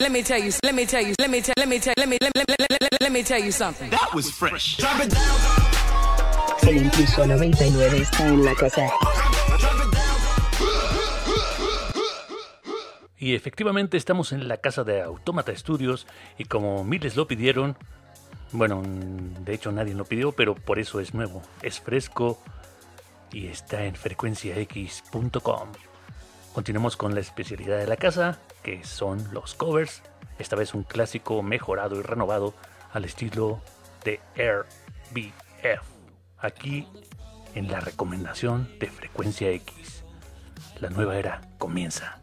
Let 0.00 0.12
me 0.12 0.22
tell 0.22 0.38
you. 0.38 0.52
Let 0.62 0.74
me 0.76 0.86
tell 0.86 1.02
you. 1.02 1.14
Let 1.18 1.28
me 1.28 1.40
tell. 1.40 1.54
Let 1.58 1.68
me 1.68 1.80
tell. 1.80 1.94
Let 1.96 2.08
me. 2.08 2.18
Let 2.20 2.30
me. 2.32 2.44
Let 2.48 2.70
me. 2.70 2.88
Let 3.00 3.12
me 3.12 3.22
tell 3.24 3.42
you 3.42 3.50
something. 3.50 3.90
That 3.90 4.14
was 4.14 4.30
fresh. 4.30 4.78
El 6.62 6.76
impulso 6.76 7.26
99 7.26 7.98
está 7.98 8.28
en 8.28 8.44
la 8.44 8.54
casa. 8.54 8.92
Y 13.18 13.34
efectivamente 13.34 13.96
estamos 13.96 14.30
en 14.30 14.46
la 14.46 14.58
casa 14.58 14.84
de 14.84 15.02
Autómata 15.02 15.52
Studios 15.56 16.06
y 16.38 16.44
como 16.44 16.84
miles 16.84 17.16
lo 17.16 17.26
pidieron, 17.26 17.76
bueno, 18.52 18.82
de 18.84 19.52
hecho 19.52 19.72
nadie 19.72 19.94
lo 19.94 20.04
pidió, 20.04 20.30
pero 20.30 20.54
por 20.54 20.78
eso 20.78 21.00
es 21.00 21.12
nuevo, 21.12 21.42
es 21.62 21.80
fresco 21.80 22.40
y 23.32 23.48
está 23.48 23.84
en 23.84 23.96
frecuenciax.com. 23.96 25.72
Continuamos 26.58 26.96
con 26.96 27.14
la 27.14 27.20
especialidad 27.20 27.78
de 27.78 27.86
la 27.86 27.96
casa, 27.96 28.40
que 28.64 28.82
son 28.82 29.32
los 29.32 29.54
covers, 29.54 30.02
esta 30.40 30.56
vez 30.56 30.74
un 30.74 30.82
clásico 30.82 31.40
mejorado 31.40 31.94
y 32.00 32.02
renovado 32.02 32.52
al 32.92 33.04
estilo 33.04 33.60
de 34.02 34.18
RBF. 34.34 35.86
Aquí 36.36 36.88
en 37.54 37.70
la 37.70 37.78
recomendación 37.78 38.68
de 38.80 38.88
Frecuencia 38.88 39.50
X. 39.50 40.02
La 40.80 40.90
nueva 40.90 41.16
era 41.16 41.42
comienza. 41.58 42.18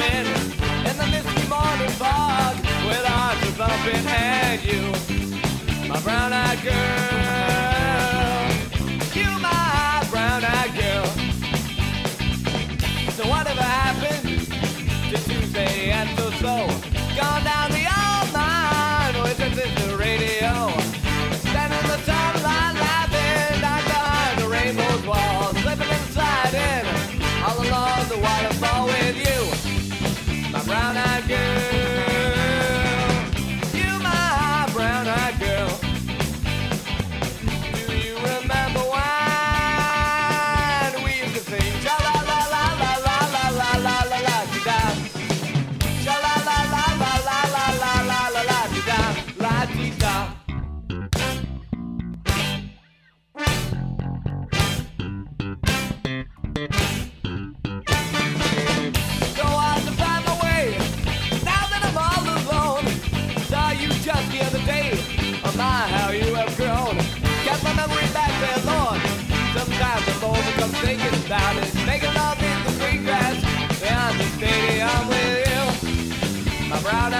bed 0.00 0.26
in 0.88 0.96
the 0.96 1.06
misty 1.12 1.46
morning 1.46 1.92
fog 2.00 2.56
with 2.88 3.04
arms 3.06 3.42
above 3.54 3.86
and 3.92 4.62
you, 4.64 5.88
my 5.88 6.00
brown-eyed 6.00 6.62
girl. 6.62 7.19
Thinking 70.72 71.14
about 71.26 71.56
it. 71.56 71.74
Making 71.86 72.16
with 75.08 75.46
you. 75.48 76.68
My 76.68 76.80
brown-eyed 76.82 77.19